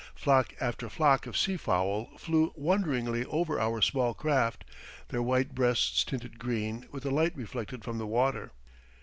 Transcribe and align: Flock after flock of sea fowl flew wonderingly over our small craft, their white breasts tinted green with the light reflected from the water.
Flock 0.15 0.55
after 0.59 0.89
flock 0.89 1.27
of 1.27 1.37
sea 1.37 1.57
fowl 1.57 2.05
flew 2.17 2.51
wonderingly 2.55 3.23
over 3.25 3.59
our 3.59 3.83
small 3.83 4.15
craft, 4.15 4.65
their 5.09 5.21
white 5.21 5.53
breasts 5.53 6.03
tinted 6.03 6.39
green 6.39 6.87
with 6.91 7.03
the 7.03 7.11
light 7.11 7.37
reflected 7.37 7.83
from 7.83 7.99
the 7.99 8.07
water. 8.07 8.51